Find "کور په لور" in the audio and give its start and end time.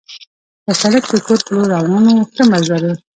1.25-1.67